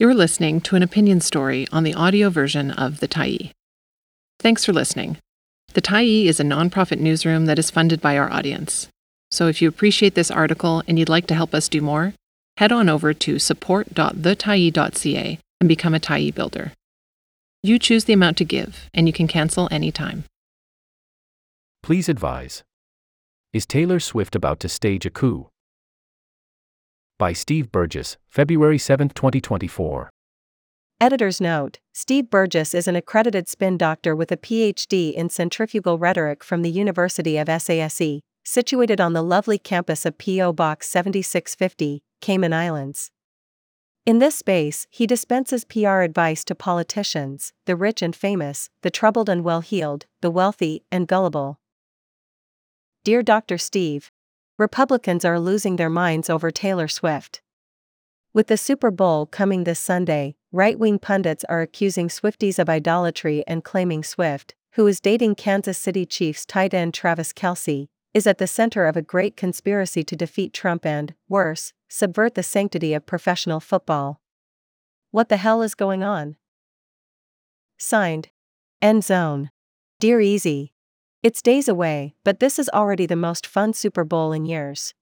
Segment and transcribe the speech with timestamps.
[0.00, 3.50] You're listening to an opinion story on the audio version of The Tyee.
[4.38, 5.18] Thanks for listening.
[5.74, 8.88] The Tyee is a nonprofit newsroom that is funded by our audience.
[9.30, 12.14] So if you appreciate this article and you'd like to help us do more,
[12.56, 16.72] head on over to support.thetyee.ca and become a Tyee builder.
[17.62, 20.24] You choose the amount to give, and you can cancel anytime.
[21.82, 22.62] Please advise.
[23.52, 25.50] Is Taylor Swift about to stage a coup?
[27.20, 30.08] By Steve Burgess, February 7, 2024.
[31.02, 36.42] Editor's note Steve Burgess is an accredited spin doctor with a PhD in centrifugal rhetoric
[36.42, 40.54] from the University of SASE, situated on the lovely campus of P.O.
[40.54, 43.10] Box 7650, Cayman Islands.
[44.06, 49.28] In this space, he dispenses PR advice to politicians, the rich and famous, the troubled
[49.28, 51.60] and well heeled, the wealthy and gullible.
[53.04, 53.58] Dear Dr.
[53.58, 54.10] Steve,
[54.60, 57.40] Republicans are losing their minds over Taylor Swift.
[58.34, 63.42] With the Super Bowl coming this Sunday, right wing pundits are accusing Swifties of idolatry
[63.46, 68.36] and claiming Swift, who is dating Kansas City Chiefs tight end Travis Kelce, is at
[68.36, 73.06] the center of a great conspiracy to defeat Trump and, worse, subvert the sanctity of
[73.06, 74.20] professional football.
[75.10, 76.36] What the hell is going on?
[77.78, 78.28] Signed.
[78.82, 79.50] End Zone.
[80.00, 80.74] Dear Easy.
[81.22, 84.94] It's days away, but this is already the most fun Super Bowl in years.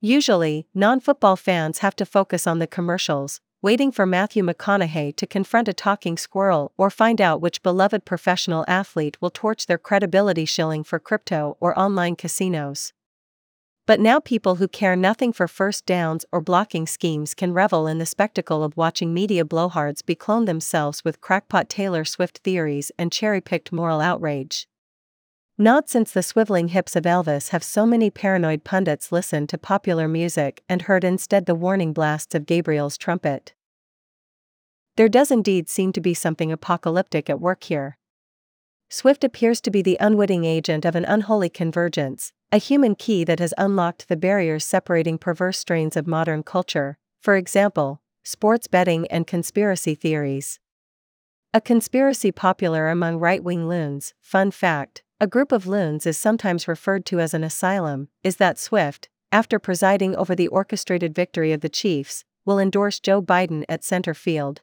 [0.00, 5.26] Usually, non football fans have to focus on the commercials, waiting for Matthew McConaughey to
[5.26, 10.44] confront a talking squirrel or find out which beloved professional athlete will torch their credibility
[10.44, 12.92] shilling for crypto or online casinos.
[13.86, 17.98] But now people who care nothing for first downs or blocking schemes can revel in
[17.98, 23.40] the spectacle of watching media blowhards beclone themselves with crackpot Taylor Swift theories and cherry
[23.40, 24.68] picked moral outrage.
[25.56, 30.08] Not since the swiveling hips of Elvis have so many paranoid pundits listened to popular
[30.08, 33.54] music and heard instead the warning blasts of Gabriel's trumpet.
[34.96, 37.98] There does indeed seem to be something apocalyptic at work here.
[38.90, 43.38] Swift appears to be the unwitting agent of an unholy convergence, a human key that
[43.38, 49.28] has unlocked the barriers separating perverse strains of modern culture, for example, sports betting and
[49.28, 50.58] conspiracy theories.
[51.52, 56.68] A conspiracy popular among right wing loons, fun fact, a group of loons is sometimes
[56.68, 61.60] referred to as an asylum, is that Swift, after presiding over the orchestrated victory of
[61.60, 64.60] the Chiefs, will endorse Joe Biden at center field.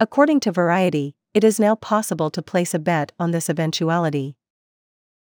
[0.00, 4.36] According to Variety, it is now possible to place a bet on this eventuality.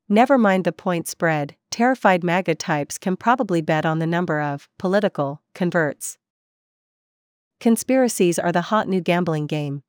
[0.07, 4.69] Never mind the point spread, terrified MAGA types can probably bet on the number of
[4.79, 6.17] political converts.
[7.59, 9.83] Conspiracies are the hot new gambling game.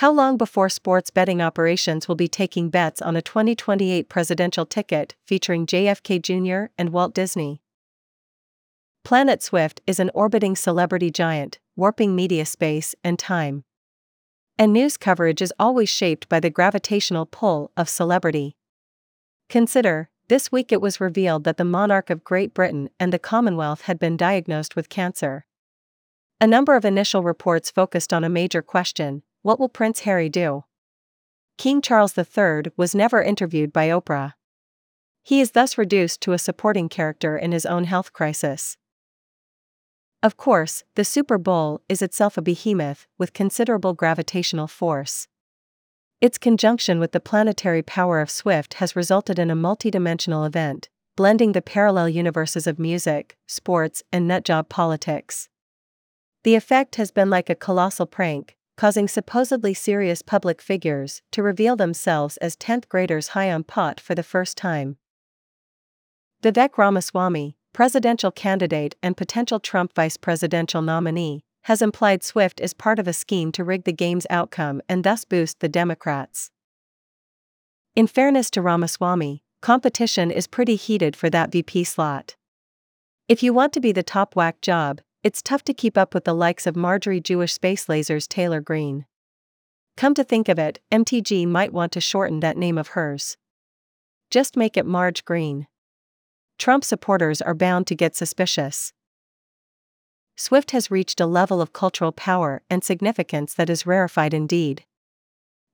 [0.00, 5.14] How long before sports betting operations will be taking bets on a 2028 presidential ticket
[5.24, 6.70] featuring JFK Jr.
[6.76, 7.62] and Walt Disney?
[9.04, 13.64] Planet Swift is an orbiting celebrity giant, warping media space and time.
[14.58, 18.54] And news coverage is always shaped by the gravitational pull of celebrity.
[19.48, 23.82] Consider, this week it was revealed that the monarch of Great Britain and the Commonwealth
[23.82, 25.46] had been diagnosed with cancer.
[26.38, 30.64] A number of initial reports focused on a major question what will Prince Harry do?
[31.56, 34.32] King Charles III was never interviewed by Oprah.
[35.22, 38.76] He is thus reduced to a supporting character in his own health crisis.
[40.20, 45.28] Of course, the Super Bowl is itself a behemoth with considerable gravitational force.
[46.20, 51.52] Its conjunction with the planetary power of Swift has resulted in a multidimensional event, blending
[51.52, 55.48] the parallel universes of music, sports, and nutjob politics.
[56.42, 61.76] The effect has been like a colossal prank, causing supposedly serious public figures to reveal
[61.76, 64.96] themselves as 10th graders high on pot for the first time.
[66.42, 72.98] Vivek Ramaswamy, presidential candidate and potential Trump vice presidential nominee, has implied Swift is part
[72.98, 76.50] of a scheme to rig the game's outcome and thus boost the Democrats.
[77.96, 82.36] In fairness to Ramaswamy, competition is pretty heated for that VP slot.
[83.26, 86.24] If you want to be the top whack job, it's tough to keep up with
[86.24, 89.06] the likes of Marjorie Jewish Space Lasers Taylor Greene.
[89.96, 93.36] Come to think of it, MTG might want to shorten that name of hers.
[94.30, 95.66] Just make it Marge Greene.
[96.58, 98.92] Trump supporters are bound to get suspicious.
[100.36, 104.84] Swift has reached a level of cultural power and significance that is rarefied indeed.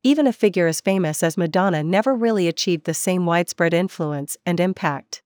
[0.05, 4.61] Even a figure as famous as Madonna never really achieved the same widespread influence and
[4.61, 5.23] impact.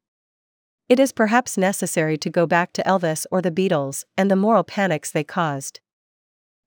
[0.89, 4.63] It is perhaps necessary to go back to Elvis or the Beatles and the moral
[4.63, 5.81] panics they caused.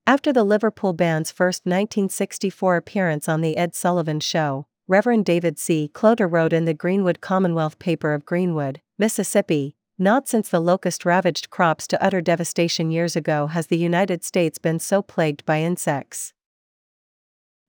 [0.05, 5.87] After the Liverpool band's first 1964 appearance on The Ed Sullivan Show, Reverend David C.
[5.87, 11.49] Cloter wrote in the Greenwood Commonwealth paper of Greenwood, Mississippi, Not since the locust ravaged
[11.49, 16.33] crops to utter devastation years ago has the United States been so plagued by insects.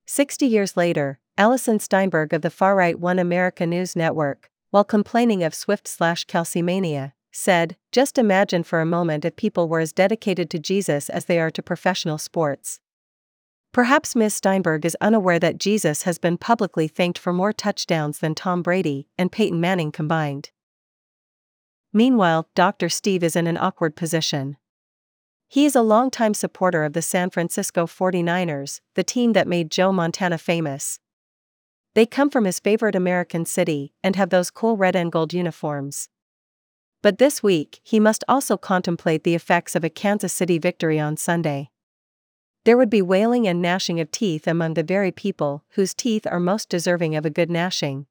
[0.07, 5.43] 60 years later, Alison Steinberg of the far right One America News Network, while complaining
[5.43, 9.93] of Swift slash Kelce calcimania, said, Just imagine for a moment if people were as
[9.93, 12.81] dedicated to Jesus as they are to professional sports.
[13.73, 14.35] Perhaps Ms.
[14.35, 19.09] Steinberg is unaware that Jesus has been publicly thanked for more touchdowns than Tom Brady
[19.17, 20.51] and Peyton Manning combined.
[21.93, 22.89] Meanwhile, Dr.
[22.89, 24.57] Steve is in an awkward position.
[25.49, 29.93] He is a longtime supporter of the San Francisco 49ers, the team that made Joe
[29.93, 31.01] Montana famous.
[31.95, 36.09] They come from his favorite American city and have those cool red and gold uniforms.
[37.03, 41.17] But this week, he must also contemplate the effects of a Kansas City victory on
[41.17, 41.71] Sunday.
[42.65, 46.39] There would be wailing and gnashing of teeth among the very people whose teeth are
[46.39, 48.07] most deserving of a good gnashing.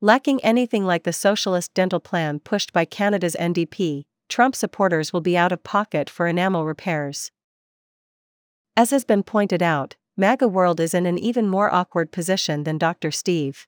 [0.00, 5.36] Lacking anything like the socialist dental plan pushed by Canada's NDP, Trump supporters will be
[5.36, 7.30] out of pocket for enamel repairs.
[8.76, 12.76] As has been pointed out, MAGA World is in an even more awkward position than
[12.76, 13.10] Dr.
[13.10, 13.66] Steve.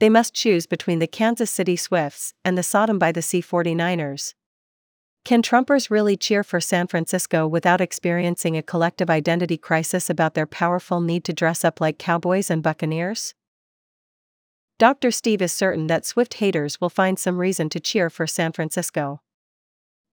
[0.00, 4.32] They must choose between the Kansas City Swifts and the Sodom by the Sea 49ers.
[5.26, 10.46] Can Trumpers really cheer for San Francisco without experiencing a collective identity crisis about their
[10.46, 13.34] powerful need to dress up like cowboys and buccaneers?
[14.78, 15.10] Dr.
[15.10, 19.20] Steve is certain that Swift haters will find some reason to cheer for San Francisco.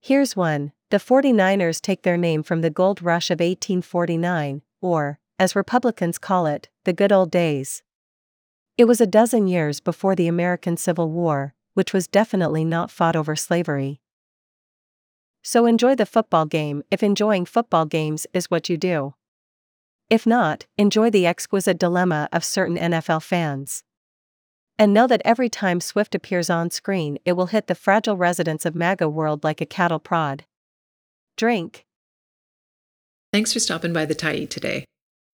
[0.00, 5.56] Here's one the 49ers take their name from the gold rush of 1849, or, as
[5.56, 7.82] Republicans call it, the good old days.
[8.76, 13.16] It was a dozen years before the American Civil War, which was definitely not fought
[13.16, 14.02] over slavery.
[15.42, 19.14] So enjoy the football game if enjoying football games is what you do.
[20.10, 23.82] If not, enjoy the exquisite dilemma of certain NFL fans.
[24.78, 28.66] And know that every time Swift appears on screen, it will hit the fragile residents
[28.66, 30.44] of MAGA world like a cattle prod.
[31.38, 31.86] Drink.
[33.32, 34.84] Thanks for stopping by the Tyee today.